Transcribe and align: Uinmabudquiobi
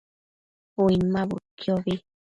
Uinmabudquiobi 0.83 1.95